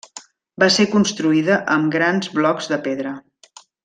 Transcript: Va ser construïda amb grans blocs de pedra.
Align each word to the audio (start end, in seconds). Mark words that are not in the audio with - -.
Va 0.63 0.69
ser 0.75 0.85
construïda 0.93 1.59
amb 1.77 1.91
grans 1.97 2.31
blocs 2.39 2.71
de 2.73 2.81
pedra. 2.89 3.13